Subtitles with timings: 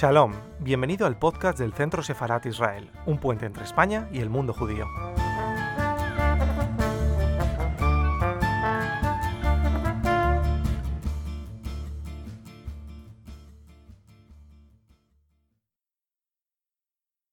[0.00, 4.54] Shalom, bienvenido al podcast del Centro Sefarat Israel, un puente entre España y el mundo
[4.54, 4.86] judío.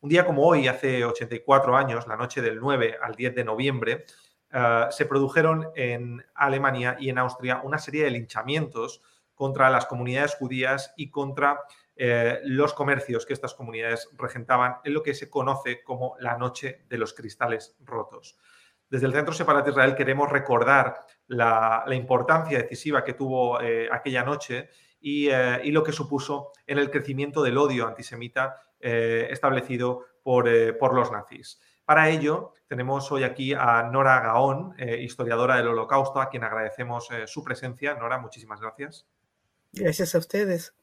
[0.01, 4.05] Un día como hoy, hace 84 años, la noche del 9 al 10 de noviembre,
[4.51, 9.01] eh, se produjeron en Alemania y en Austria una serie de linchamientos
[9.35, 11.61] contra las comunidades judías y contra
[11.97, 16.85] eh, los comercios que estas comunidades regentaban en lo que se conoce como la Noche
[16.89, 18.37] de los Cristales Rotos.
[18.89, 24.69] Desde el Centro Separat Israel queremos recordar la, importancia decisiva que tuvo eh, aquella noche
[24.99, 25.29] y,
[25.71, 31.59] lo que supuso en el crecimiento del odio antisemita establecido por, los nazis.
[31.85, 37.09] Para ello, tenemos hoy aquí a Nora Gaón, eh, historiadora del Holocausto, a quien agradecemos
[37.11, 37.93] eh, su presencia.
[37.93, 39.07] Nora, muchísimas gracias.
[39.71, 40.75] Gracias a ustedes.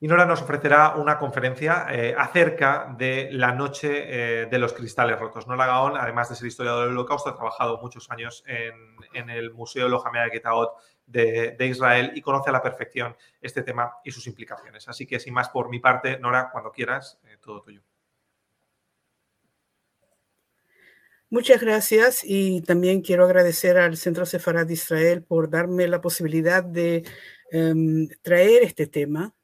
[0.00, 5.46] Y Nora nos ofrecerá una conferencia eh, acerca de la noche de los cristales rotos.
[5.46, 9.88] Nora Gaón, además de ser historiadora del Holocausto, ha trabajado muchos años en, el Museo
[9.88, 10.74] Lojamea Getaot
[11.06, 14.88] de, de Israel y conoce a la perfección este tema y sus implicaciones.
[14.88, 17.82] Así que, sin más por mi parte, Nora, cuando quieras, todo tuyo.
[21.34, 26.62] Muchas gracias y también quiero agradecer al Centro Sefarad de Israel por darme la posibilidad
[26.62, 27.02] de
[27.50, 29.34] em, traer este tema,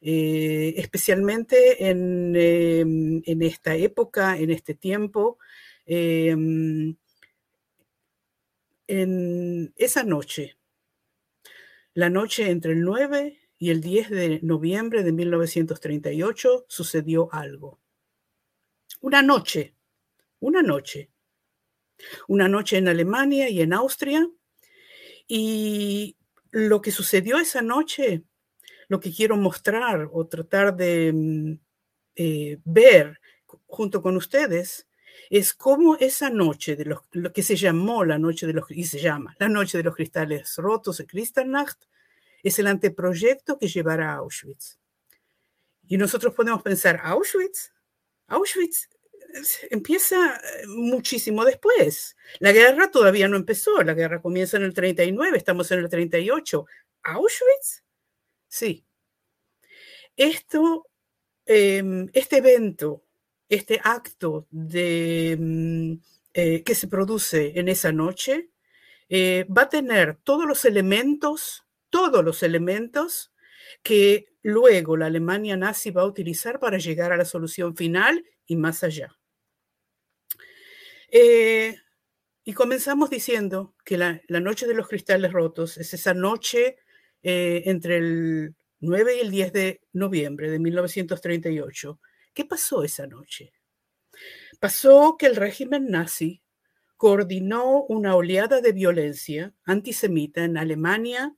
[0.00, 5.38] eh, especialmente en, em, en, esta época, en este tiempo,
[5.86, 6.96] em,
[8.86, 10.56] en esa noche,
[11.94, 17.80] la noche entre el 9 y el 10 de noviembre de 1938, sucedió algo.
[19.00, 19.74] Una noche,
[20.40, 21.10] una noche
[22.26, 24.28] una noche en Alemania y en Austria.
[25.26, 26.16] Y
[26.50, 28.24] lo que sucedió esa noche,
[28.88, 31.52] lo que quiero mostrar o tratar de mm,
[32.16, 33.20] eh, ver
[33.66, 34.88] junto con ustedes,
[35.30, 38.84] es cómo esa noche de los, lo que se llamó la noche de los y
[38.84, 41.78] se llama la noche de los cristales rotos, Kristallnacht,
[42.42, 44.78] es el anteproyecto que llevará a Auschwitz.
[45.86, 47.72] Y nosotros podemos pensar, ¿Auschwitz?
[48.26, 48.88] Auschwitz
[49.70, 52.16] empieza eh, muchísimo después.
[52.38, 56.66] La guerra todavía no empezó, la guerra comienza en el 39, estamos en el 38.
[57.02, 57.82] ¿Auschwitz?
[58.48, 58.84] Sí.
[60.16, 60.88] Esto,
[61.46, 63.04] em, este evento,
[63.48, 65.92] este acto de, mm,
[66.34, 68.50] eh, que se produce en esa noche,
[69.08, 73.32] eh, va a tener todos los elementos, todos los elementos
[73.82, 78.56] que luego la Alemania nazi va a utilizar para llegar a la solución final y
[78.56, 79.16] más allá.
[81.10, 81.76] Eh,
[82.44, 86.76] y comenzamos diciendo que la, noche de los cristales rotos es esa noche
[87.22, 92.00] eh, entre el 9 y el 10 de noviembre de 1938.
[92.34, 93.52] ¿Qué pasó esa noche?
[94.60, 96.42] Pasó que el régimen nazi
[96.96, 101.34] coordinó una oleada de violencia antisemita en Alemania.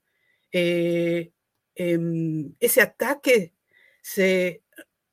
[0.51, 1.31] Eh,
[1.75, 3.53] em, ese ataque
[4.01, 4.63] se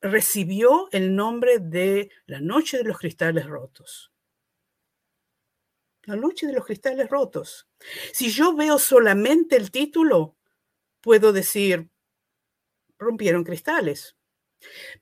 [0.00, 4.12] recibió el nombre de la Noche de los Cristales Rotos
[6.08, 7.68] la noche de los cristales rotos.
[8.12, 10.37] Si yo veo solamente el título,
[11.00, 11.88] puedo decir,
[12.98, 14.16] rompieron cristales,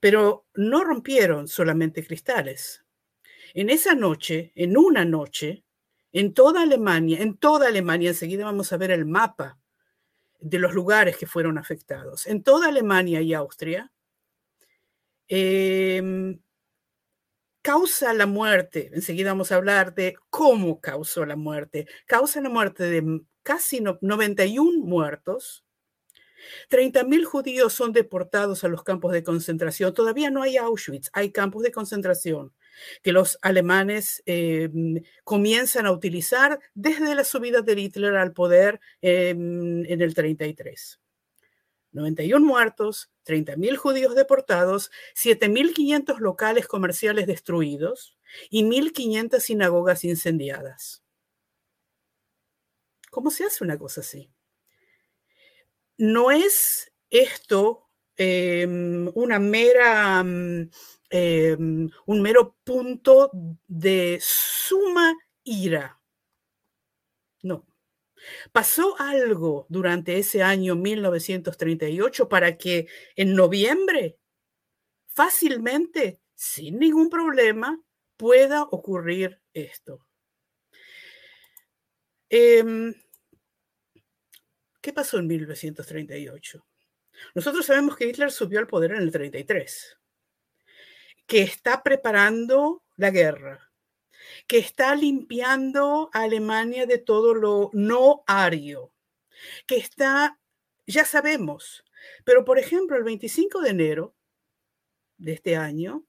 [0.01, 2.84] pero no rompieron solamente cristales.
[3.55, 5.65] En esa noche, en una noche,
[6.12, 9.59] en toda Alemania, en toda Alemania, enseguida vamos a ver el mapa
[10.41, 13.93] de los lugares que fueron afectados, en toda Alemania y Austria,
[15.29, 16.39] eh,
[17.67, 22.85] causa la muerte, enseguida vamos a hablar de cómo causó la muerte, causa la muerte
[22.85, 25.66] de casi 91 muertos,
[26.71, 29.94] 30.000 judíos son deportados a los campos de concentración.
[29.94, 32.53] Todavía no hay Auschwitz, hay campos de concentración
[33.03, 34.69] que los alemanes eh,
[35.25, 41.00] comienzan a utilizar desde la subida de Hitler al poder en el 33.
[41.97, 48.19] 91 muertos, 30.000 judíos deportados, 7.500 locales comerciales destruidos
[48.50, 51.03] y 1.500 sinagogas incendiadas.
[53.11, 54.31] ¿Cómo se hace una cosa así?
[55.98, 60.70] No es esto em, una mera, mm,
[61.10, 63.31] em, un mero punto
[63.66, 65.14] de suma
[65.44, 66.00] ira.
[67.43, 67.66] No.
[68.52, 74.19] Pasó algo durante ese año 1938 para que en noviembre,
[75.08, 77.81] fácilmente, sin ningún problema,
[78.16, 80.06] pueda ocurrir esto.
[82.28, 82.94] Em,
[84.87, 86.65] ¿Qué pasó en 1938?
[87.35, 89.99] Nosotros sabemos que Hitler subió al poder en el 33,
[91.27, 93.73] que está preparando la guerra,
[94.47, 98.93] que está limpiando a Alemania de todo lo no ario,
[99.67, 100.38] que está,
[100.87, 101.82] ya sabemos,
[102.25, 104.15] pero por ejemplo, el 25 de enero
[105.17, 106.06] de este año,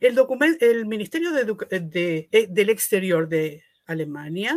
[0.00, 0.16] el,
[0.60, 4.56] el Ministerio de, eh, del Exterior de Alemania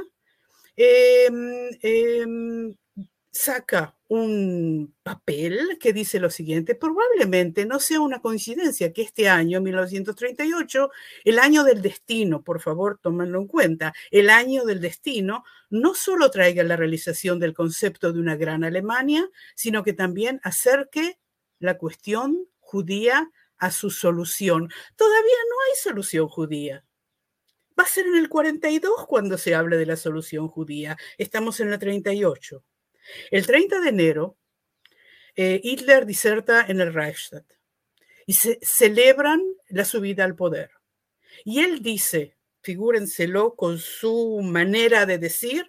[0.75, 2.75] em, em,
[3.35, 9.59] saca un papel que dice lo siguiente, probablemente no sea una coincidencia que este año,
[9.59, 10.89] 1938,
[11.25, 16.31] el año del destino, por favor, tómenlo en cuenta, el año del destino no solo
[16.31, 21.19] traiga la realización del concepto de una gran Alemania, sino que también acerque
[21.59, 24.69] la cuestión judía a su solución.
[24.95, 26.85] Todavía no hay solución judía.
[27.77, 30.97] Va a ser en el 42 cuando se hable de la solución judía.
[31.17, 32.63] Estamos en la 38.
[33.31, 34.37] El 30 de enero,
[35.35, 37.45] eh, Hitler diserta en el Reichstag
[38.25, 40.71] y se celebran la subida al poder.
[41.43, 45.65] Y él dice, figúrenselo con su manera de decir,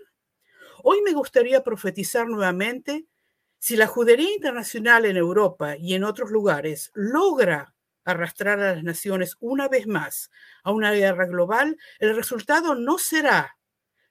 [0.83, 3.07] hoy me gustaría profetizar nuevamente
[3.59, 7.75] si la judería internacional en Europa y en otros lugares logra
[8.05, 10.31] arrastrar a las naciones una vez más
[10.63, 13.59] a una guerra global, el resultado no será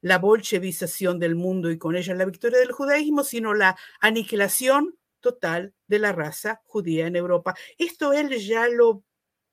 [0.05, 5.73] la bolchevización del mundo y con ella la victoria del judaísmo, sino la aniquilación total
[5.87, 7.55] de la raza judía en Europa.
[7.79, 9.03] Esto él ya lo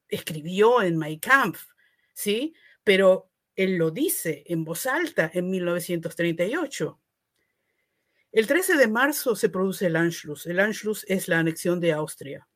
[0.09, 1.69] escribió en My Kampf,
[2.13, 2.55] ¿sí?
[2.85, 7.01] Pero él lo dice en voz alta en 1938.
[8.33, 10.45] El 13 de marzo se produce el Anschluss.
[10.45, 12.47] El Anschluss es la anexión de Austria.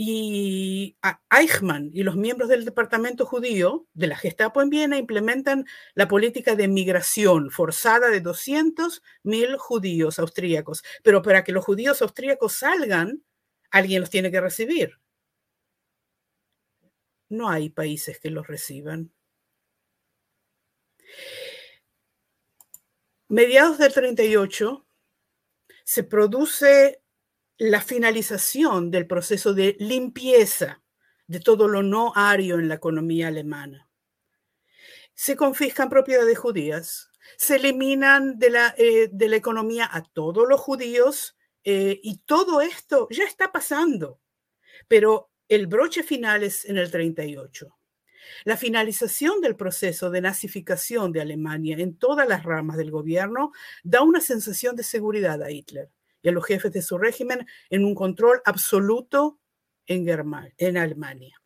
[0.00, 0.96] Y
[1.28, 6.54] Eichmann y los miembros del departamento judío de la Gestapo en Viena implementan la política
[6.54, 10.84] de migración forzada de 200.000 judíos austríacos.
[11.02, 13.24] Pero para que los judíos austríacos salgan,
[13.72, 15.00] alguien los tiene que recibir.
[17.28, 19.12] No hay países que los reciban.
[23.26, 24.86] Mediados del 38
[25.82, 27.02] se produce
[27.58, 30.80] la finalización del proceso de limpieza
[31.26, 33.88] de todo lo no ario en la economía alemana.
[35.12, 42.00] Se confiscan propiedades judías, se eliminan de la, eh, economía a todos los judíos eh,
[42.02, 44.20] y todo esto ya está pasando,
[44.86, 47.74] pero el broche final es en el 38.
[48.44, 53.52] La finalización del proceso de nazificación de Alemania en todas las ramas del gobierno
[53.82, 55.90] da una sensación de seguridad a Hitler
[56.22, 59.40] y a los jefes de su régimen en un control absoluto
[59.86, 60.06] en,
[60.58, 61.40] en Alemania.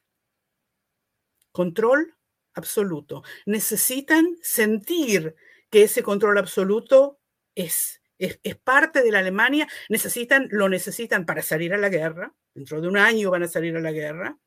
[1.52, 2.16] Control
[2.54, 3.22] absoluto.
[3.46, 5.34] Necesitan sentir
[5.70, 7.20] que ese control absoluto
[7.54, 12.80] es, es, parte de la Alemania, necesitan, lo necesitan para salir a la guerra, dentro
[12.80, 14.38] de un año van a salir a la guerra,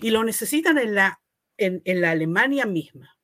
[0.00, 1.20] y lo necesitan en la,
[1.56, 3.16] en, la Alemania misma.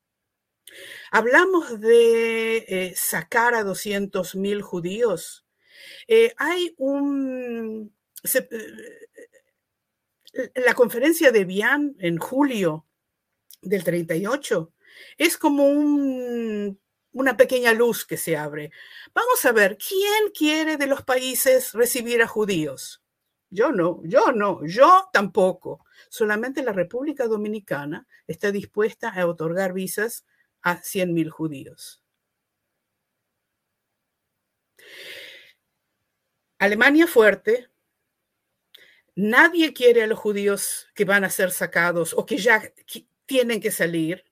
[1.11, 5.44] Hablamos de eh, sacar a 200.000 judíos
[6.07, 7.93] eh, hay un...
[10.33, 12.85] Eh, la conferencia de Vian en julio
[13.61, 14.73] del 38
[15.17, 18.71] es como una pequeña luz que se abre.
[19.13, 23.01] Vamos a ver, ¿quién quiere de los países recibir a judíos?
[23.49, 25.85] Yo no, yo no, yo tampoco.
[26.09, 30.25] Solamente la República Dominicana está dispuesta a otorgar visas
[30.61, 32.03] a 100.000 judíos.
[36.59, 37.69] Alemania fuerte,
[39.15, 42.61] nadie quiere a los judíos que van a ser sacados o que ya
[43.25, 44.23] tienen que salir.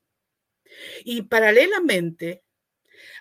[1.04, 2.44] Y paralelamente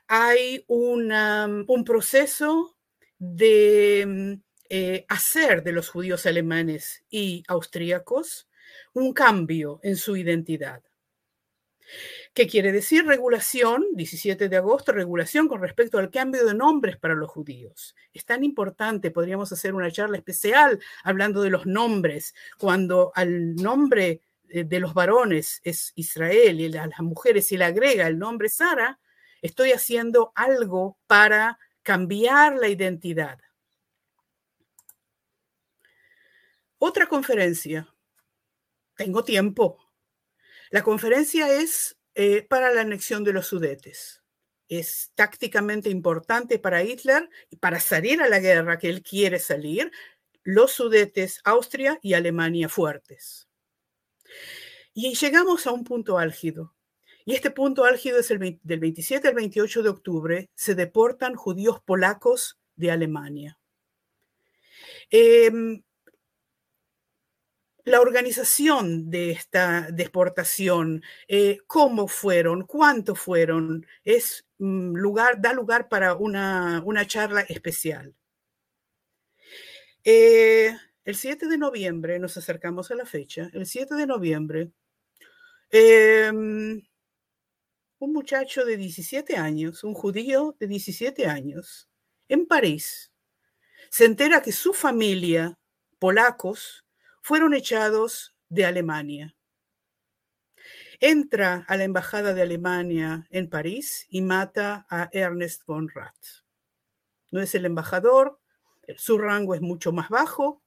[0.07, 2.77] hay un proceso
[3.19, 8.49] de eh, hacer de los judíos alemanes y austríacos
[8.95, 10.83] un cambio en su identidad.
[12.35, 13.85] ¿Qué quiere decir regulación?
[13.93, 17.95] 17 de agosto, regulación con respecto al cambio de nombres para los judíos.
[18.15, 24.23] Es tan importante, podríamos hacer una charla especial hablando de los nombres, cuando al nombre
[24.49, 28.49] eh, de los varones es Israel y a las mujeres se le agrega el nombre
[28.49, 28.99] Sara,
[29.43, 33.39] estoy haciendo algo para cambiar la identidad.
[36.79, 37.87] Otra conferencia.
[38.97, 39.79] Tengo tiempo.
[40.73, 44.23] La conferencia es eh, para la anexión de los Sudetes.
[44.69, 49.93] Es tácticamente importante para Hitler y para salir a la guerra que él quiere salir,
[50.43, 53.51] los Sudetes, Austria y Alemania fuertes.
[54.95, 56.75] Y llegamos a un punto álgido.
[57.27, 61.83] Y este punto álgido es el del 27 al 28 de octubre, se deportan judíos
[61.85, 63.59] polacos de Alemania.
[65.11, 65.83] Em,
[67.85, 75.89] la organización de esta deportación, eh, cómo fueron, cuánto fueron, es mm, lugar, da lugar
[75.89, 78.15] para una, charla especial.
[80.05, 84.71] Eh, el 7 de noviembre, nos acercamos a la fecha, el 7 de noviembre,
[85.71, 86.83] em,
[87.99, 91.89] un muchacho de 17 años, un judío de 17 años,
[92.29, 93.13] en París,
[93.91, 95.59] se entera que su familia,
[95.99, 96.82] polacos,
[97.23, 99.35] fueron echados de Alemania.
[101.01, 106.45] Entra a la embajada de Alemania en París y mata a Ernest von Rath.
[107.31, 108.41] No es el embajador,
[108.97, 110.63] su rango es mucho más bajo,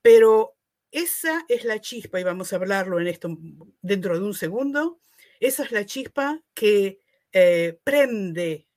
[0.00, 0.56] pero
[0.90, 3.36] esa es la chispa, y vamos a hablarlo en esto
[3.82, 5.00] dentro de un segundo,
[5.40, 7.00] esa es la chispa que
[7.32, 8.68] eh, prende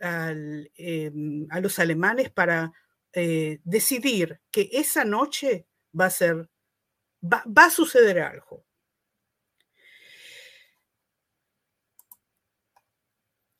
[0.00, 2.72] em, a los alemanes para
[3.12, 6.48] eh, decidir que esa noche va a ser,
[7.22, 8.64] va, a suceder algo.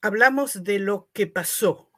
[0.01, 1.89] Hablamos de lo que pasó.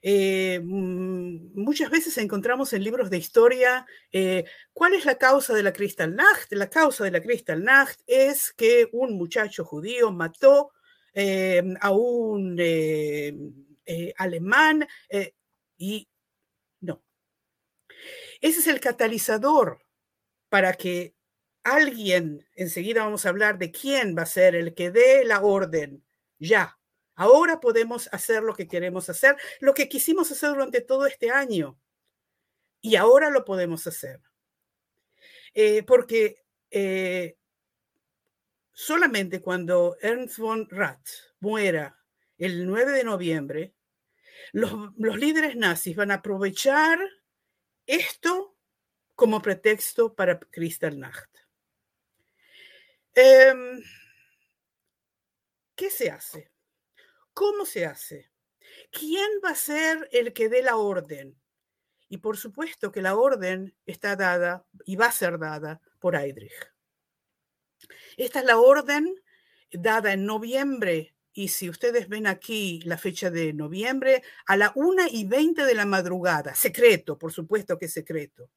[0.00, 5.62] Eh, mm, muchas veces encontramos en libros de historia eh, cuál es la causa de
[5.64, 6.52] la Kristallnacht.
[6.52, 10.70] La causa de la Kristallnacht es que un muchacho judío mató
[11.14, 12.56] eh, a un
[14.18, 14.86] alemán
[15.76, 16.08] y
[18.40, 19.84] ese es el catalizador
[20.48, 21.14] para que
[21.62, 26.04] alguien, enseguida vamos a hablar de quién va a ser el que dé la orden,
[26.38, 26.78] ya.
[27.14, 31.78] Ahora podemos hacer lo que queremos hacer, lo que quisimos hacer durante todo este año.
[32.80, 34.20] Y ahora lo podemos hacer.
[35.52, 37.36] Eh, porque eh,
[38.72, 41.08] solamente cuando Ernst von Rath
[41.40, 41.98] muera
[42.36, 43.74] el 9 de noviembre,
[44.52, 47.00] los, los líderes nazis van a aprovechar
[47.88, 48.56] esto
[49.16, 51.28] como pretexto para Kristallnacht.
[53.14, 53.82] Em,
[55.74, 56.52] ¿Qué se hace?
[57.32, 58.30] ¿Cómo se hace?
[58.92, 61.40] ¿Quién va a ser el que dé la orden?
[62.08, 66.52] Y por supuesto que la orden está dada y va a ser dada por Heydrich.
[68.16, 69.14] Esta es la orden
[69.72, 75.04] dada en noviembre y si ustedes ven aquí la fecha de noviembre, a la 1
[75.12, 78.50] y 20 de la madrugada, secreto, por supuesto que es secreto,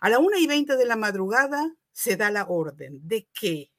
[0.00, 3.72] a la 1 y 20 de la madrugada se da la orden de que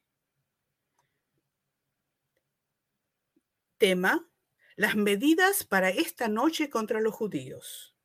[3.77, 4.29] tema
[4.75, 7.95] las medidas para esta noche contra los judíos.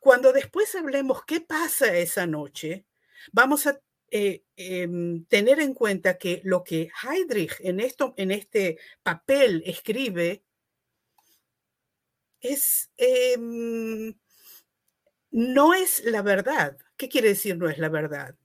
[0.00, 2.84] Cuando después hablemos qué pasa esa noche,
[3.30, 3.78] vamos a
[4.10, 10.42] eh, em, tener en cuenta que lo que Heydrich en, esto, en este papel escribe
[12.40, 14.14] es, em,
[15.30, 16.76] no es la verdad.
[16.96, 18.36] ¿Qué quiere decir no es la verdad?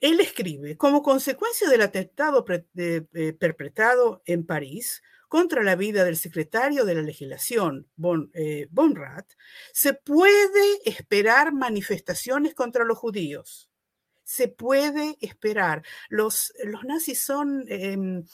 [0.00, 2.44] Él escribe, como consecuencia del atentado
[2.76, 8.68] eh, perpetrado en París contra la vida del secretario de la legislación, Von, eh,
[9.72, 13.70] se puede esperar manifestaciones contra los judíos
[14.26, 15.84] se puede esperar.
[16.08, 18.26] Los, los nazis son, em,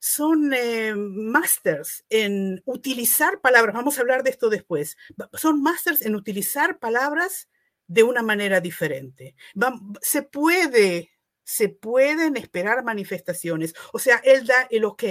[0.00, 4.96] son eh, masters en utilizar palabras, vamos a hablar de esto después,
[5.34, 7.48] son masters en utilizar palabras
[7.86, 9.36] de una manera diferente.
[10.00, 11.12] se puede,
[11.44, 15.04] se pueden esperar manifestaciones, o sea, él da el ok.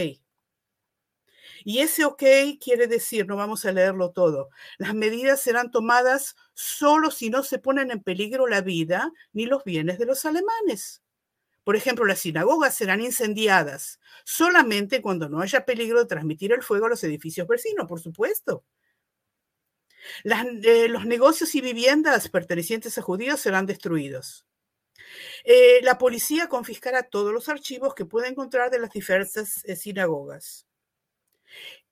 [1.66, 2.24] Y ese ok
[2.64, 7.58] quiere decir, no vamos a leerlo todo, las medidas serán tomadas solo si no se
[7.60, 11.02] ponen en peligro la vida ni los bienes de los alemanes.
[11.64, 16.86] Por ejemplo, las sinagogas serán incendiadas solamente cuando no haya peligro de transmitir el fuego
[16.86, 18.64] a los edificios vecinos, por supuesto.
[20.24, 24.46] Eh, los negocios y viviendas pertenecientes a judíos serán destruidos.
[25.44, 30.65] Eh, la policía confiscará todos los archivos que pueda encontrar de las diversas eh, sinagogas.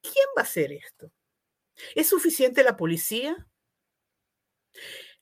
[0.01, 1.11] ¿Quién va a hacer esto?
[1.95, 3.47] ¿Es suficiente la policía?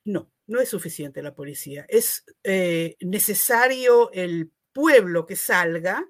[0.03, 1.85] No, no es suficiente la policía.
[1.87, 6.07] Es eh, necesario el pueblo que salga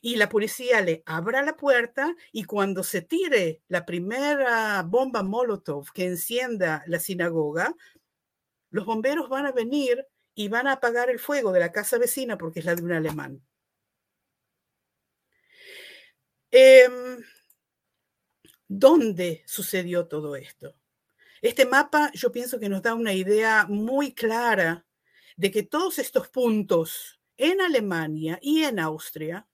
[0.00, 5.92] y la policía le abra la puerta y cuando se tire la primera bomba Molotov
[5.92, 7.74] que encienda la sinagoga,
[8.70, 12.36] los bomberos van a venir y van a apagar el fuego de la casa vecina
[12.36, 13.42] porque es la de un alemán.
[16.50, 17.24] Em,
[18.76, 20.74] ¿Dónde sucedió todo esto?
[21.40, 24.84] Este mapa yo pienso que nos da una idea muy clara
[25.36, 29.46] de que todos estos puntos en Alemania y en Austria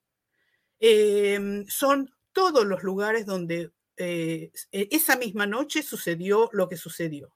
[0.79, 7.31] em, son todos los lugares donde eh, esa misma noche sucedió lo que sucedió.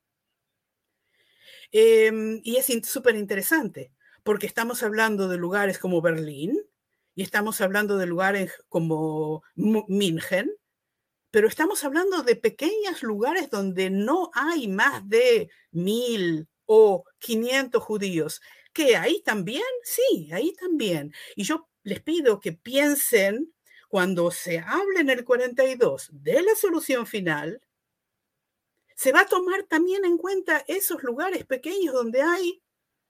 [1.71, 6.59] Em, y es súper interesante, porque estamos hablando de lugares como Berlín
[7.15, 10.51] y estamos hablando de lugares como München,
[11.35, 18.41] pero estamos hablando de pequeños lugares donde no hay más de mil o quinientos judíos.
[18.73, 19.65] ¿Que ahí también?
[19.83, 21.13] Sí, ahí también.
[21.35, 23.53] Y yo les pido que piensen
[23.89, 27.61] cuando se hable en el 42 de la solución final,
[28.95, 32.63] se va a tomar también en cuenta esos lugares pequeños donde hay,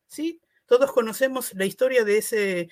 [0.06, 0.40] ¿sí?
[0.66, 2.68] Todos conocemos la historia de ese,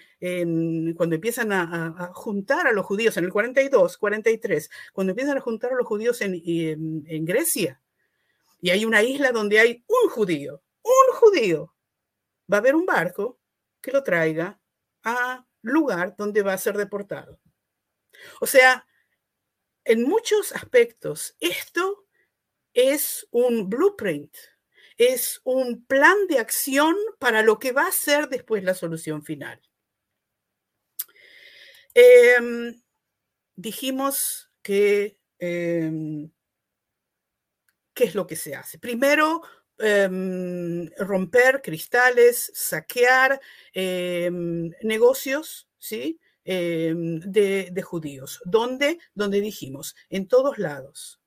[0.97, 5.73] cuando empiezan a, juntar a los judíos en el 42, 43, cuando empiezan a juntar
[5.73, 7.81] a los judíos en, Grecia.
[8.61, 11.75] Y hay una isla donde hay un judío, un judío.
[12.51, 13.39] Va a haber un barco
[13.81, 14.59] que lo traiga
[15.05, 17.41] a lugar donde va a ser deportado.
[18.41, 18.87] O sea,
[19.85, 22.07] en muchos aspectos, esto
[22.73, 24.35] es un blueprint,
[25.03, 29.61] es un plan de acción para lo que va a ser después la solución final.
[31.95, 32.81] Em,
[33.57, 36.31] dijimos que, em,
[37.95, 38.79] ¿qué es lo que se hace?
[38.79, 39.43] Primero,
[39.79, 43.41] em, romper cristales, saquear
[43.75, 46.19] negocios, ¿sí?
[46.45, 48.41] de, judíos.
[48.45, 48.99] ¿Dónde?
[49.15, 51.21] Donde dijimos, en todos lados.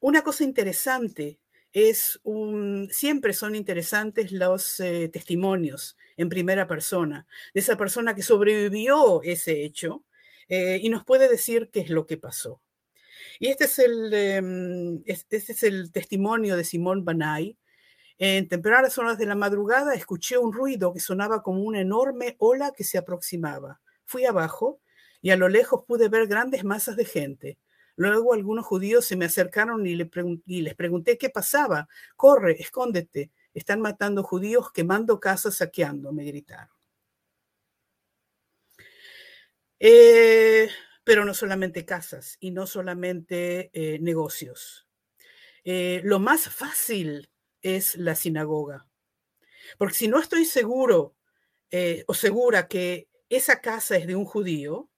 [0.00, 1.40] Una cosa interesante
[1.72, 8.22] es un, siempre son interesantes los eh, testimonios en primera persona de esa persona que
[8.22, 10.04] sobrevivió ese hecho
[10.48, 12.62] eh, y nos puede decir qué es lo que pasó.
[13.38, 17.58] Y este es el, em, este es el testimonio de Simón Banay.
[18.18, 22.72] En tempranas horas de la madrugada escuché un ruido que sonaba como una enorme ola
[22.74, 23.80] que se aproximaba.
[24.06, 24.80] Fui abajo
[25.20, 27.58] y a lo lejos pude ver grandes masas de gente.
[27.96, 31.88] Luego algunos judíos se me acercaron y, les pregunté qué pasaba.
[32.14, 33.32] Corre, escóndete.
[33.54, 36.76] Están matando judíos, quemando casas, saqueando, me gritaron.
[39.80, 40.68] Eh,
[41.04, 44.86] pero no solamente casas y no solamente eh, negocios.
[45.64, 47.30] Eh, lo más fácil
[47.62, 48.86] es la sinagoga.
[49.78, 51.14] Porque si no estoy seguro
[52.06, 54.88] o segura que esa casa es de un judío,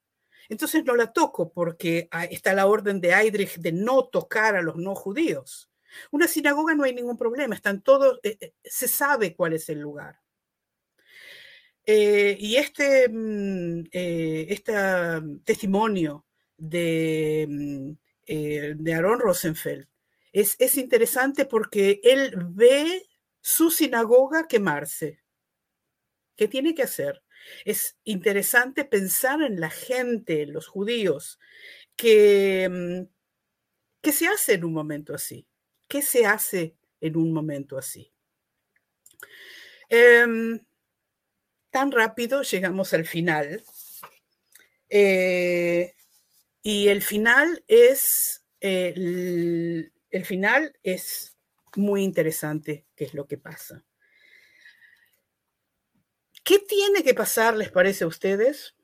[0.49, 4.77] entonces no la toco porque está la orden de Heydrich de no tocar a los
[4.77, 5.71] no judíos.
[6.11, 9.81] Una sinagoga no hay ningún problema, están todos, eh, eh, se sabe cuál es el
[9.81, 10.21] lugar.
[11.85, 13.11] Eh, y este,
[14.53, 14.75] este
[15.45, 17.93] testimonio de, mm,
[18.83, 19.87] de Aaron Rosenfeld
[20.33, 23.07] es, es interesante porque él ve
[23.41, 25.23] su sinagoga quemarse.
[26.37, 27.23] ¿Qué tiene que hacer?
[27.65, 31.39] Es interesante pensar en la gente, los judíos,
[31.97, 33.13] que, mm,
[34.03, 35.47] ¿qué se hace en un momento así?
[35.89, 38.13] ¿Qué se hace en un momento así?
[39.89, 40.61] Em,
[41.71, 43.63] tan rápido llegamos al final.
[44.91, 45.95] Eh,
[46.63, 49.91] y el final es, el
[50.25, 51.37] final es
[51.77, 53.85] muy interesante, qué es lo que pasa.
[56.49, 58.75] ¿Qué tiene que pasar, les parece a ustedes,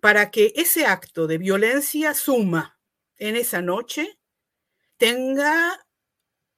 [0.00, 2.76] para que ese acto de violencia suma
[3.18, 4.18] en esa noche
[4.96, 5.86] tenga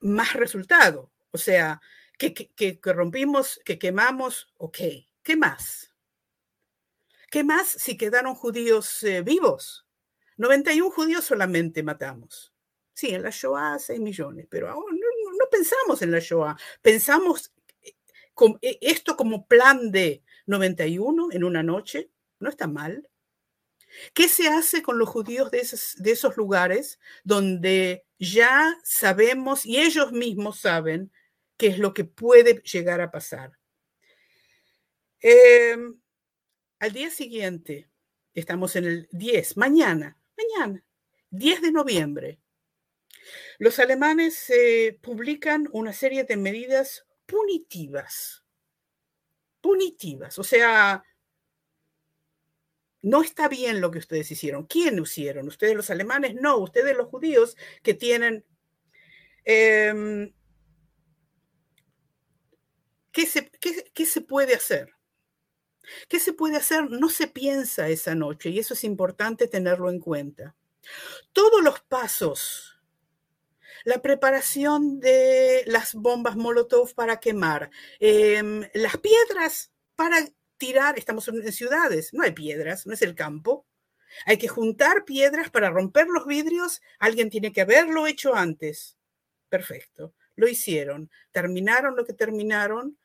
[0.00, 1.12] más resultado?
[1.30, 1.82] O sea,
[2.16, 4.78] que, rompimos, que quemamos, ok,
[5.22, 5.92] ¿qué más?
[7.30, 9.86] ¿Qué más si quedaron judíos eh, vivos?
[10.38, 12.54] 91 judíos solamente matamos.
[12.94, 17.52] Sí, en la Shoah 6 millones, pero no, no, pensamos en la Shoah, pensamos
[18.62, 23.08] e, esto como plan de 91 en una noche, no está mal.
[24.12, 29.80] ¿Qué se hace con los judíos de esos, de esos lugares donde ya sabemos y
[29.80, 31.12] ellos mismos saben
[31.56, 33.52] qué es lo que puede llegar a pasar?
[35.20, 35.98] Em,
[36.80, 37.88] al día siguiente,
[38.34, 40.84] estamos en el 10, mañana, mañana,
[41.30, 42.38] 10 de noviembre,
[43.58, 48.44] los alemanes eh, publican una serie de medidas punitivas.
[49.60, 50.38] Punitivas.
[50.38, 51.04] O sea,
[53.02, 54.66] no está bien lo que ustedes hicieron.
[54.66, 55.48] ¿Quién hicieron?
[55.48, 56.34] ¿Ustedes los alemanes?
[56.34, 58.44] No, ustedes los judíos que tienen...
[59.44, 60.32] Em,
[63.12, 64.94] ¿qué, se, ¿Qué se puede hacer?
[66.08, 66.90] ¿Qué se puede hacer?
[66.90, 70.56] No se piensa esa noche y eso es importante tenerlo en cuenta.
[71.32, 72.73] Todos los pasos
[73.84, 77.70] la preparación de las bombas Molotov para quemar,
[78.00, 80.18] em, las piedras para
[80.56, 83.66] tirar, estamos en ciudades, no hay piedras, no es el campo.
[84.26, 88.96] Hay que juntar piedras para romper los vidrios, alguien tiene que haberlo hecho antes.
[89.48, 90.14] Perfecto.
[90.36, 92.98] lo hicieron, terminaron lo que terminaron,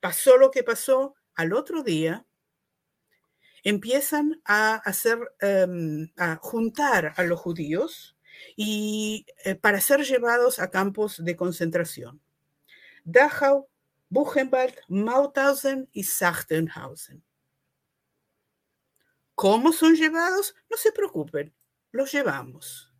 [0.00, 2.26] pasó lo que pasó, al otro día
[3.64, 8.13] empiezan a hacer, em, a juntar a los judíos
[8.56, 12.20] y eh, para ser llevados a campos de concentración.
[13.04, 13.68] Dachau,
[14.08, 17.22] Buchenwald, Mauthausen y Sachsenhausen.
[19.34, 20.54] ¿Cómo son llevados?
[20.70, 21.52] No se preocupen,
[21.90, 22.92] los llevamos.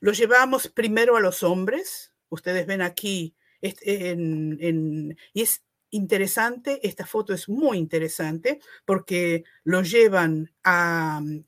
[0.00, 2.12] Los llevamos primero a los hombres.
[2.28, 11.44] Ustedes ven aquí, y es interesante, esta foto es muy interesante porque los llevan al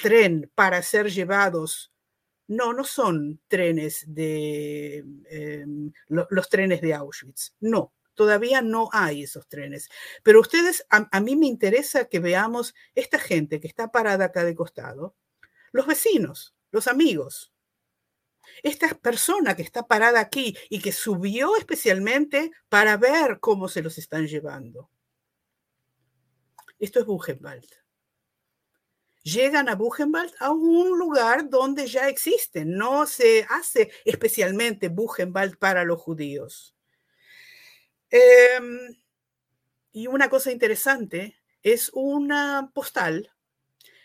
[0.00, 1.89] tren para ser llevados.
[2.50, 9.46] No, no son trenes de em, los trenes de Auschwitz, no, todavía no hay esos
[9.46, 9.88] trenes.
[10.24, 14.56] Pero ustedes, a, mí me interesa que veamos esta gente que está parada acá de
[14.56, 15.14] costado,
[15.70, 17.52] los vecinos, los amigos,
[18.64, 23.96] esta persona que está parada aquí y que subió especialmente para ver cómo se los
[23.96, 24.90] están llevando.
[26.80, 27.70] Esto es Buchenwald.
[29.22, 35.84] Llegan a Buchenwald a un lugar donde ya existen, no se hace especialmente Buchenwald para
[35.84, 36.74] los judíos.
[38.10, 38.96] Em,
[39.92, 43.30] y una cosa interesante es una postal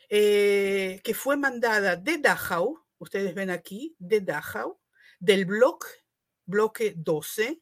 [0.10, 4.80] eh, que fue mandada de Dachau, ustedes ven aquí, de Dachau,
[5.20, 5.88] del bloque,
[6.46, 7.60] bloque 12,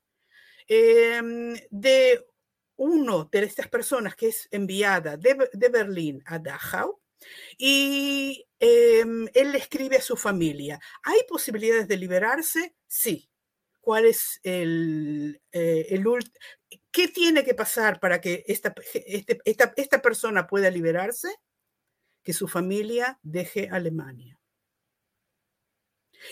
[0.68, 2.26] em, de
[2.76, 7.00] uno de estas personas que es enviada de, Berlín a Dachau,
[7.58, 12.76] y em, él le escribe a su familia, ¿hay posibilidades de liberarse?
[12.88, 13.30] Sí.
[13.82, 16.06] ¿Cuál es el, eh, el
[16.90, 21.36] qué tiene que pasar para que esta, este, esta, esta persona pueda liberarse?
[22.24, 24.40] Que su familia deje Alemania.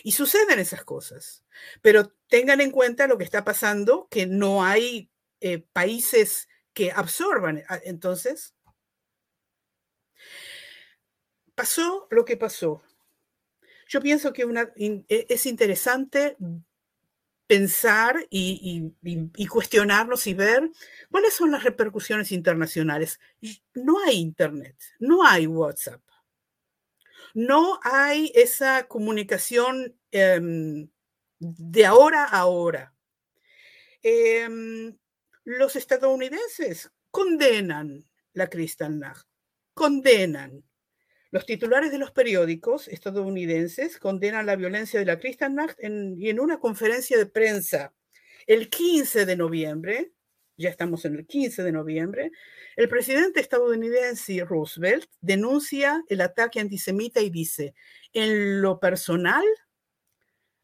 [0.04, 1.44] Y suceden esas cosas.
[1.82, 7.64] Pero tengan en cuenta lo que está pasando, que no hay eh, países que absorban.
[7.68, 8.56] Ah, entonces,
[11.62, 12.82] pasó lo que pasó.
[13.88, 14.47] Yo pienso que
[14.78, 16.36] e, es interesante
[17.45, 20.71] pensar y, y, cuestionarnos y ver
[21.12, 23.19] cuáles son las repercusiones internacionales.
[23.76, 26.02] No hay Internet, no hay WhatsApp,
[27.36, 30.89] no hay esa comunicación em,
[31.38, 32.95] de ahora a ahora.
[34.02, 34.97] Em,
[35.43, 39.28] los estadounidenses condenan la Kristallnacht,
[39.76, 40.63] condenan.
[41.32, 46.60] Los titulares de los periódicos estadounidenses condenan la violencia de la Kristallnacht y en una
[46.60, 47.94] conferencia de prensa
[48.48, 50.12] el 15 de noviembre,
[50.58, 52.32] ya estamos en el 15 de noviembre,
[52.76, 57.76] el presidente estadounidense Roosevelt denuncia el ataque antisemita y dice,
[58.12, 59.46] en lo personal,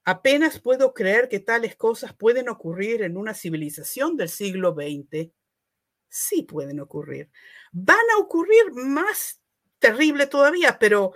[0.03, 5.31] apenas puedo creer que tales cosas pueden ocurrir en una civilización del siglo XX.
[6.09, 7.29] Sí pueden ocurrir.
[7.71, 9.39] Van a ocurrir más
[9.79, 11.13] terrible todavía, pero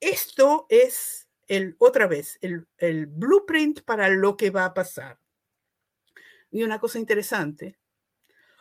[0.00, 5.18] esto es el, otra vez, el, el blueprint para lo que va a pasar.
[6.50, 7.78] Y una cosa interesante,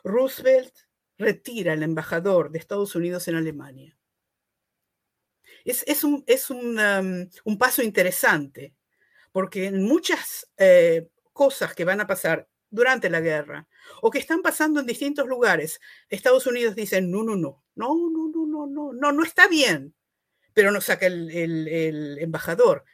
[0.04, 0.74] Roosevelt
[1.18, 3.98] retira al embajador de Estados Unidos en Alemania.
[5.66, 6.76] Es, un, es um,
[7.46, 8.76] un, paso interesante,
[9.32, 13.68] porque en muchas eh, cosas que van a pasar durante la guerra
[14.02, 18.30] o que están pasando en distintos lugares, Estados Unidos dice, no, no, no, no, no,
[18.30, 19.94] no, no, no, no, no está bien,
[20.54, 22.86] pero no saca el, el embajador.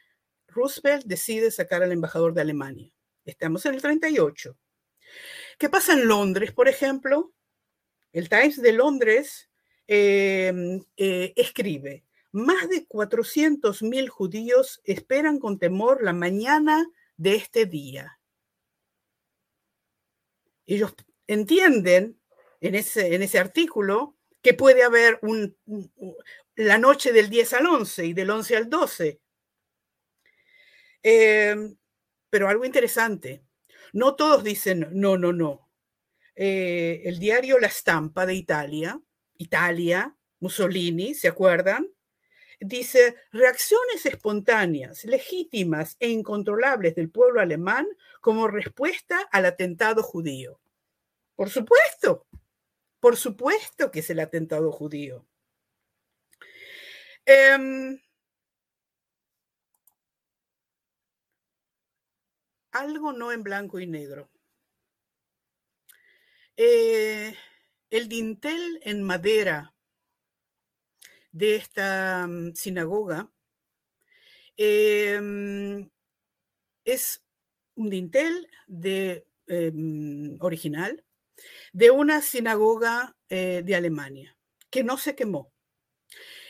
[0.48, 2.92] Roosevelt decide sacar al embajador de Alemania.
[3.24, 4.56] Estamos en el 38.
[5.58, 7.32] ¿Qué pasa en Londres, por ejemplo?
[8.12, 9.50] El Times de Londres
[9.86, 18.18] em, eh, escribe, más de 400.000 judíos esperan con temor la mañana de este día.
[20.66, 20.94] Ellos
[21.26, 22.18] entienden
[22.60, 25.20] en ese, en ese artículo que puede haber
[26.56, 29.20] la noche del 10 al 11 y del 11 al 12.
[31.02, 31.76] Em,
[32.28, 33.44] pero algo interesante,
[33.92, 35.68] no todos dicen no, no, no.
[36.34, 39.00] Eh, el diario La Stampa de Italia,
[39.36, 41.88] Italia, Mussolini, ¿se acuerdan?
[42.60, 47.86] Dice, reacciones espontáneas, legítimas e incontrolables del pueblo alemán
[48.20, 50.60] como respuesta al atentado judío.
[51.36, 52.26] Por supuesto,
[53.00, 55.26] por supuesto que es el atentado judío.
[57.26, 58.00] Em,
[62.72, 64.30] algo no en blanco y negro.
[66.56, 67.34] Eh,
[67.90, 69.74] el dintel en madera
[71.32, 73.30] de esta mm, sinagoga
[74.56, 75.88] em,
[76.84, 77.24] es
[77.76, 81.04] un dintel de, em, original
[81.72, 84.36] de una sinagoga eh, de Alemania
[84.70, 85.52] que no se quemó.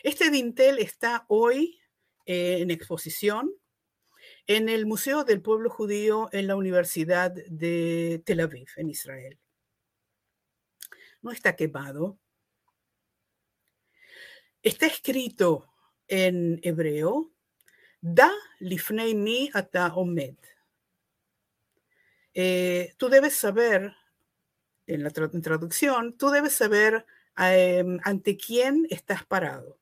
[0.03, 1.81] Este dintel está hoy
[2.27, 3.53] eh, en exposición
[4.47, 9.39] en el Museo del Pueblo Judío en la Universidad de Tel Aviv, en Israel.
[11.23, 12.19] No está quemado.
[14.63, 15.73] Está escrito
[16.09, 17.33] en hebreo,
[18.03, 20.37] Da lifnei mi ata omed.
[22.33, 23.95] Eh, tú debes saber,
[24.95, 29.79] en la traducción, tú debes saber em, ante quién estás parado.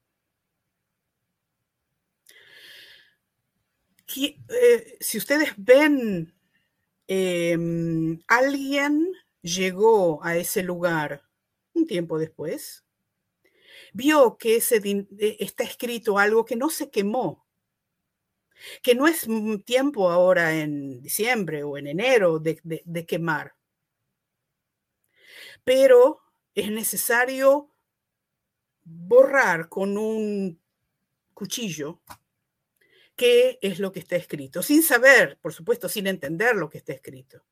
[4.17, 6.35] Eh, si ustedes ven,
[7.07, 11.23] em, alguien llegó a ese lugar
[11.75, 12.85] un tiempo después,
[13.93, 17.47] vio que ese, eh, está escrito algo que no se quemó,
[18.83, 19.27] que no es
[19.65, 23.58] tiempo ahora en diciembre o en enero de quemar,
[25.69, 26.23] pero
[26.55, 27.69] es necesario
[28.85, 30.59] borrar con un
[31.35, 32.01] cuchillo
[33.15, 36.95] qué es lo que está escrito, sin saber, por supuesto, sin entender lo que está
[36.95, 37.45] escrito.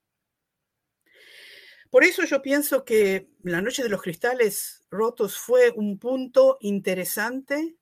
[1.90, 7.76] Por eso yo pienso que la noche de los cristales rotos fue un punto interesante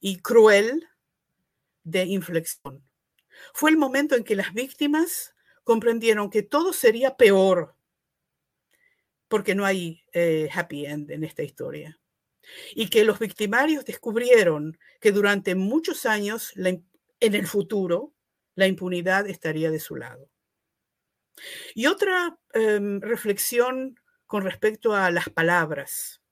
[0.00, 0.84] y cruel
[1.84, 2.84] de inflexión.
[3.54, 7.75] Fue el momento en que las víctimas comprendieron que todo sería peor,
[9.28, 11.98] porque no hay eh, happy end en esta historia.
[12.74, 16.84] Y que los victimarios descubrieron que durante muchos años en
[17.34, 18.14] el futuro
[18.54, 20.30] la impunidad estaría de su lado.
[21.74, 26.22] Y otra em, reflexión con respecto a las palabras.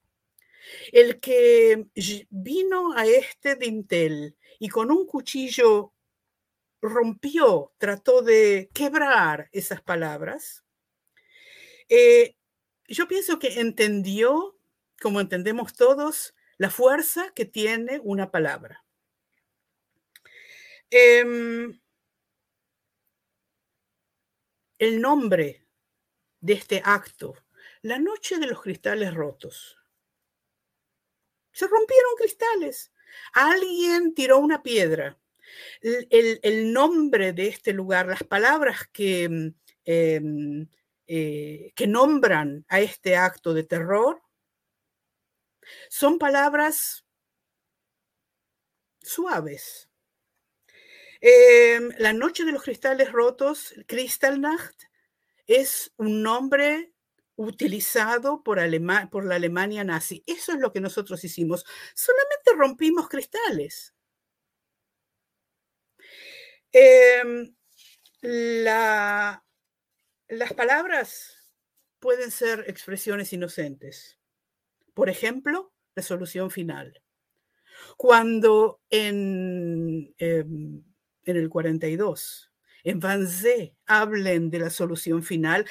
[0.93, 1.87] El que
[2.31, 5.93] vino a este dintel y con un cuchillo
[6.81, 10.65] rompió, trató de quebrar esas palabras,
[11.89, 12.37] eh,
[12.89, 14.59] yo pienso que entendió,
[15.01, 18.85] como entendemos todos, la fuerza que tiene una palabra.
[20.91, 21.81] Em,
[24.79, 25.67] el nombre
[26.41, 27.35] de este acto,
[27.83, 29.79] la noche de los cristales rotos.
[31.53, 32.93] Se rompieron cristales.
[33.33, 35.19] Alguien tiró una piedra.
[35.81, 39.53] El, nombre de este lugar, las palabras que,
[39.85, 40.69] em,
[41.07, 44.23] eh, que nombran a este acto de terror,
[45.89, 47.05] son palabras
[49.03, 49.89] suaves,
[51.27, 54.75] Em, la Noche de los Cristales Rotos, Kristallnacht,
[55.47, 56.93] es un nombre
[57.37, 58.59] utilizado por,
[59.11, 60.23] por la Alemania nazi.
[60.27, 61.65] Eso es lo que nosotros hicimos.
[61.95, 63.95] Solamente rompimos cristales.
[66.73, 67.55] Em,
[70.39, 71.51] las palabras
[71.99, 74.19] pueden ser expresiones inocentes.
[74.95, 77.03] Por ejemplo, la solución final.
[77.97, 80.83] Cuando en em,
[81.27, 82.51] en el 42.
[82.85, 85.67] En Vanzé hablen de la solución final.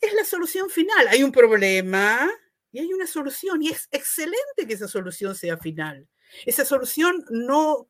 [0.00, 1.08] Es la solución final.
[1.08, 2.28] Hay un problema
[2.72, 6.08] y hay una solución y es excelente que esa solución sea final.
[6.44, 7.88] Esa solución no,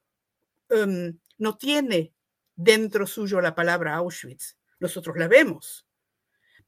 [0.69, 2.13] em, no tiene
[2.55, 4.57] dentro suyo la palabra Auschwitz.
[4.79, 5.86] Nosotros la vemos,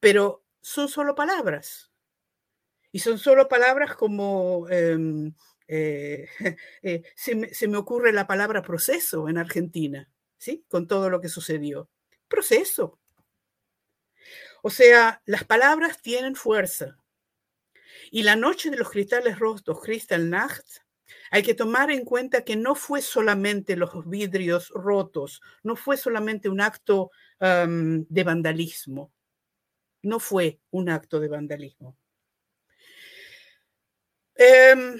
[0.01, 1.91] pero son solo palabras.
[2.91, 5.35] Y son solo palabras como em,
[5.67, 6.29] eh,
[6.83, 10.11] eh, se me ocurre la palabra proceso en Argentina.
[10.39, 10.65] ¿sí?
[10.69, 11.91] Con todo lo que sucedió.
[12.29, 12.99] Proceso.
[14.63, 16.99] O sea, las palabras tienen fuerza.
[18.11, 20.67] Y la noche de los cristales rotos, Kristallnacht,
[21.31, 26.49] hay que tomar en cuenta que no fue solamente los vidrios rotos, no fue solamente
[26.49, 29.13] un acto de vandalismo,
[30.03, 31.97] no fue un acto de vandalismo.
[34.37, 34.99] Em,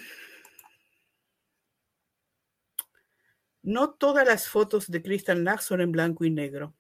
[3.69, 6.75] No todas las fotos de Kristallnacht son en blanco y negro.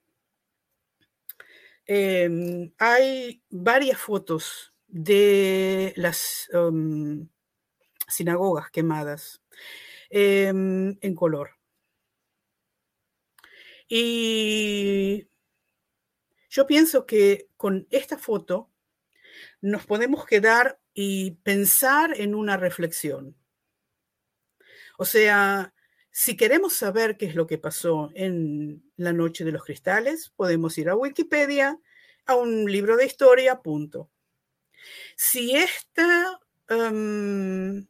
[1.87, 7.29] Em, hay varias fotos de las um,
[8.09, 9.43] sinagogas quemadas
[10.11, 11.51] em, en color.
[13.89, 15.29] Y
[16.49, 18.71] yo pienso que con esta foto
[19.61, 23.37] nos podemos quedar y pensar en una reflexión.
[24.97, 25.75] O sea,
[26.11, 30.77] si queremos saber qué es lo que pasó en la noche de los cristales, podemos
[30.79, 31.79] ir a Wikipedia,
[32.27, 34.11] a un libro de historia, punto.
[35.17, 35.55] Si
[36.69, 37.87] em,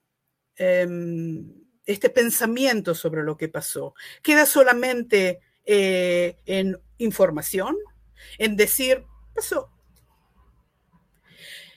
[0.56, 1.54] em,
[1.86, 7.76] este pensamiento sobre lo que pasó queda solamente eh, en información,
[8.38, 9.04] en decir,
[9.34, 9.70] pasó.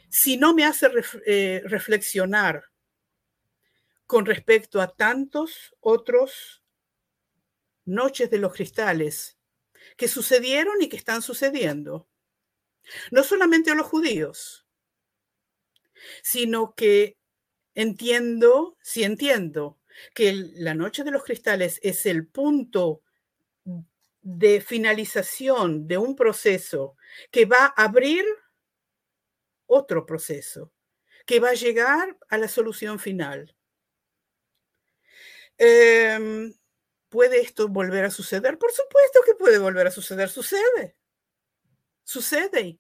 [0.10, 0.90] Si no me hace
[1.26, 2.66] eh, reflexionar
[4.06, 6.62] con respecto a tantos otros
[7.86, 9.38] noches de los cristales
[9.96, 12.10] que sucedieron y que están sucediendo.
[13.12, 14.66] No solamente a los judíos,
[16.24, 17.18] sino que
[17.74, 19.80] entiendo, si entiendo
[20.14, 23.04] que la noche de los cristales es el punto
[24.22, 26.96] de finalización de un proceso
[27.32, 28.26] que va a abrir
[29.66, 30.72] otro proceso,
[31.26, 33.56] que va a llegar a la solución final.
[35.58, 36.54] Em,
[37.10, 38.58] ¿Puede esto volver a suceder?
[38.58, 40.30] Por supuesto que puede volver a suceder.
[40.30, 40.96] Sucede.
[42.04, 42.80] Sucede.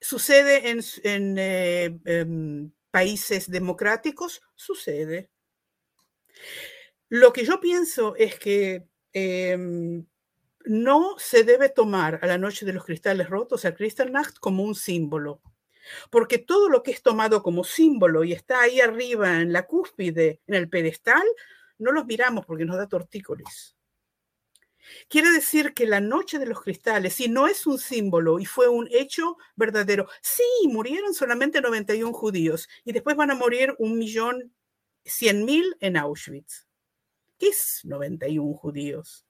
[0.00, 0.70] Sucede
[1.04, 4.40] en, eh, em, países democráticos.
[4.54, 5.30] Sucede.
[7.08, 8.86] Lo que yo pienso es que
[9.18, 10.04] em,
[10.66, 14.74] no se debe tomar a la noche de los cristales rotos, a Kristallnacht, como un
[14.74, 15.40] símbolo.
[16.10, 20.42] Porque todo lo que es tomado como símbolo y está ahí arriba en la cúspide,
[20.46, 21.22] en el pedestal,
[21.78, 23.76] no los miramos porque nos da tortícolis.
[25.08, 28.68] Quiere decir que la noche de los cristales, si no es un símbolo y fue
[28.68, 34.52] un hecho verdadero, sí, murieron solamente 91 judíos y después van a morir un millón
[35.04, 36.65] cien mil en Auschwitz.
[37.38, 39.26] ¿Qué es 91 judíos?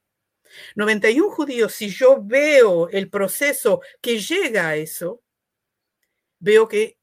[0.74, 5.22] 91 judíos, si yo veo el proceso que llega a eso,
[6.38, 6.98] veo que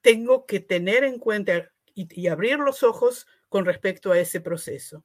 [0.00, 5.04] tengo que tener en cuenta y, abrir los ojos con respecto a ese proceso.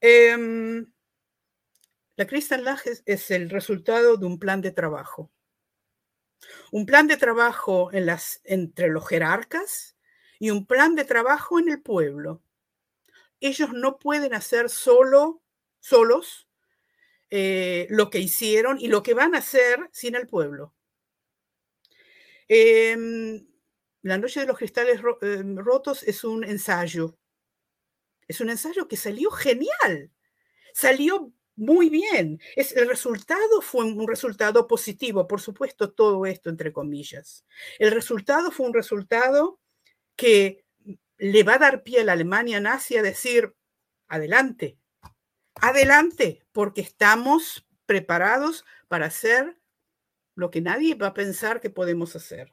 [0.00, 0.92] Em,
[2.16, 5.32] la Kristallnacht es, el resultado de un plan de trabajo.
[6.70, 9.96] Un plan de trabajo entre los jerarcas
[10.42, 12.42] y un plan de trabajo en el pueblo.
[13.38, 15.40] Ellos no pueden hacer solo,
[15.78, 16.48] solos
[17.30, 20.74] eh, lo que hicieron y lo que van a hacer sin el pueblo.
[22.48, 23.46] Em,
[24.02, 27.16] la Noche de los Cristales em, Rotos es un ensayo.
[28.26, 30.10] Es un ensayo que salió genial.
[30.74, 32.40] Salió muy bien.
[32.56, 37.46] Es, el resultado fue un resultado positivo, por supuesto, todo esto entre comillas.
[37.78, 39.61] El resultado fue un resultado
[40.16, 40.64] que
[41.18, 43.54] le va a dar pie a la Alemania nazi a decir,
[44.08, 44.78] adelante,
[45.54, 49.58] adelante, porque estamos preparados para hacer
[50.34, 52.52] lo que nadie va a pensar que podemos hacer.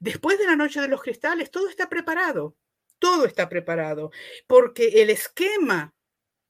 [0.00, 2.56] Después de la noche de los cristales, todo está preparado,
[2.98, 4.10] todo está preparado,
[4.46, 5.94] porque el esquema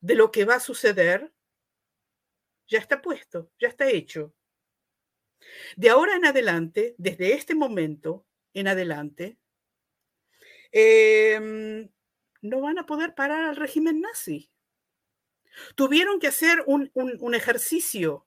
[0.01, 1.33] de lo que va a suceder
[2.67, 4.35] ya está puesto, ya está hecho.
[5.77, 9.39] De ahora en adelante, desde este momento en adelante,
[10.73, 11.89] em,
[12.43, 14.51] no van a poder parar al régimen nazi.
[15.75, 18.27] Tuvieron que hacer un, un ejercicio.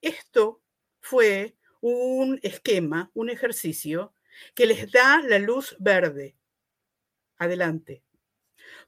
[0.00, 0.62] Esto
[1.00, 4.14] fue un esquema, un ejercicio
[4.54, 6.36] que les da la luz verde.
[7.36, 8.04] Adelante.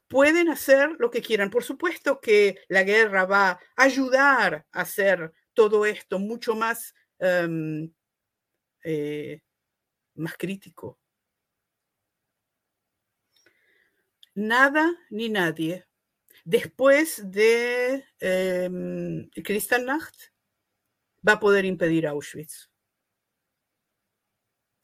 [0.07, 1.49] Pueden hacer lo que quieran.
[1.49, 7.91] Por supuesto que la guerra va a ayudar a hacer todo esto mucho más, em,
[8.83, 9.41] eh,
[10.15, 10.99] más crítico.
[14.35, 15.85] Nada ni nadie.
[16.43, 18.69] Después de eh,
[19.43, 20.31] Kristallnacht
[21.27, 22.69] va a poder impedir Auschwitz.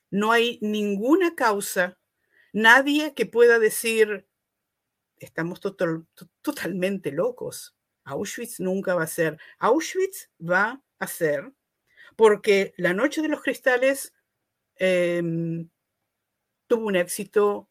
[0.10, 2.00] No hay ninguna causa,
[2.52, 4.28] nadie que pueda decir,
[5.20, 5.60] estamos
[6.42, 7.76] totalmente locos.
[8.04, 9.38] Auschwitz nunca va a ser.
[9.60, 11.54] Auschwitz va a ser
[12.16, 14.14] porque la Noche de los Cristales
[14.76, 15.70] em,
[16.68, 17.70] tuvo un éxito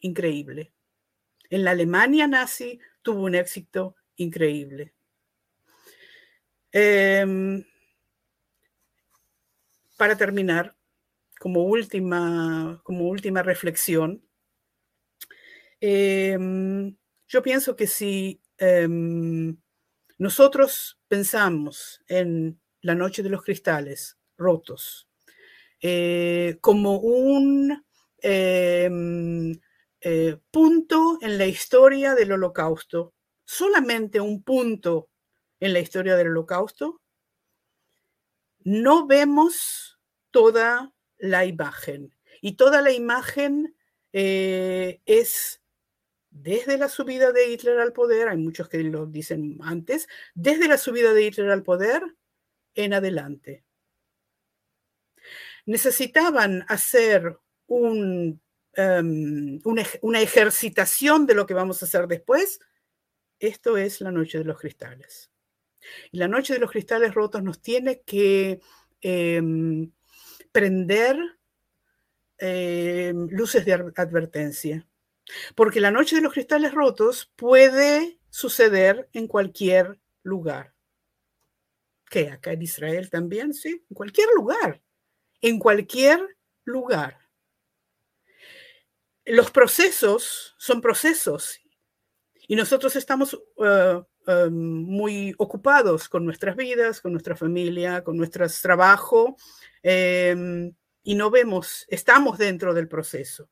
[0.00, 0.71] increíble.
[1.52, 4.94] En la Alemania nazi tuvo un éxito increíble.
[6.72, 7.62] Em,
[9.98, 10.74] para terminar,
[11.38, 14.22] como última, como última reflexión,
[15.78, 16.96] em,
[17.28, 19.54] yo pienso que si em,
[20.16, 25.06] nosotros pensamos en la noche de los cristales rotos
[25.82, 27.84] eh, como un
[30.04, 35.08] eh, punto en la historia del holocausto, solamente un punto
[35.60, 37.00] en la historia del holocausto,
[38.64, 40.00] no vemos
[40.32, 42.14] toda la imagen.
[42.40, 43.76] Y toda la imagen
[44.12, 45.62] eh, es
[46.30, 50.78] desde la subida de Hitler al poder, hay muchos que lo dicen antes, desde la
[50.78, 52.02] subida de Hitler al poder
[52.74, 53.64] en adelante.
[55.64, 58.41] Necesitaban hacer un,
[58.74, 62.60] em, una, ejercitación de lo que vamos a hacer después.
[63.38, 65.30] Esto es la noche de los cristales.
[66.10, 68.60] Y la noche de los cristales rotos nos tiene que
[69.00, 69.90] em,
[70.52, 71.16] prender
[72.38, 74.86] em, luces de advertencia.
[75.54, 80.74] Porque la noche de los cristales rotos puede suceder en cualquier lugar.
[82.08, 82.28] ¿Qué?
[82.30, 84.82] Acá en Israel también, sí, en cualquier lugar.
[85.40, 87.21] En cualquier lugar.
[89.24, 91.60] Los procesos son procesos
[92.48, 98.46] y nosotros estamos uh, um, muy ocupados con nuestras vidas, con nuestra familia, con nuestro
[98.60, 99.36] trabajo
[99.82, 103.48] em, y no vemos, estamos dentro del proceso.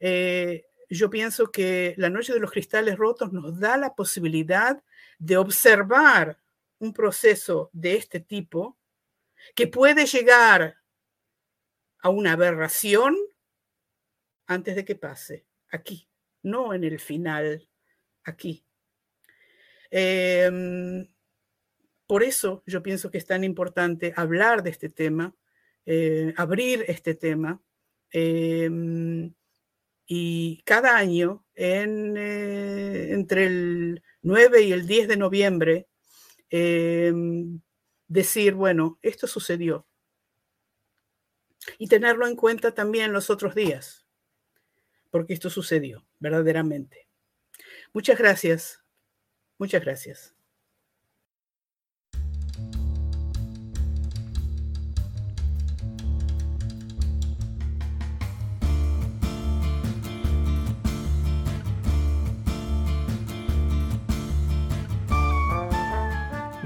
[0.00, 4.82] Eh, yo pienso que la noche de los cristales rotos nos da la posibilidad
[5.18, 6.38] de observar
[6.78, 8.76] un proceso de este tipo
[9.54, 10.76] que puede llegar
[12.00, 13.16] a una aberración
[14.46, 16.08] antes de que pase, aquí,
[16.42, 17.68] no en el final,
[18.24, 18.64] aquí.
[19.90, 21.06] Em,
[22.06, 25.34] por eso yo pienso que es tan importante hablar de este tema,
[25.86, 27.62] eh, abrir este tema.
[28.10, 29.34] Em,
[30.06, 35.88] y cada año, eh, entre el 9 y el 10 de noviembre,
[36.50, 37.60] em,
[38.08, 39.86] decir, bueno, esto sucedió.
[41.78, 44.03] Y tenerlo en cuenta también los otros días,
[45.14, 47.06] porque esto sucedió verdaderamente.
[47.92, 48.82] Muchas gracias.
[49.60, 50.34] Muchas gracias.